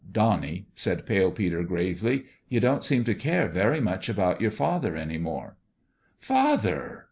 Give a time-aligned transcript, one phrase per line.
[0.11, 4.95] "Donnie," said Pale Peter, gravely, "you don't seem to care very much about your father
[4.95, 5.57] any more.""
[6.17, 6.99] Father